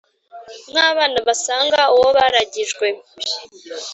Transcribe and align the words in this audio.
nk’abana 0.71 1.17
basanga 1.27 1.79
uwo 1.95 2.09
baragijwe 2.17 2.87